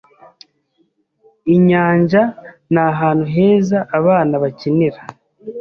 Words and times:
Inyanja 1.55 2.21
ni 2.73 2.81
ahantu 2.89 3.25
heza 3.33 3.77
abana 3.97 4.33
bakinira. 4.43 4.99